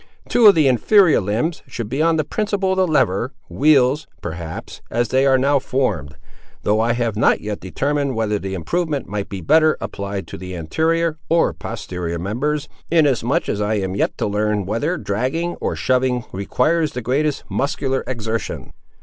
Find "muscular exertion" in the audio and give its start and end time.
17.47-18.73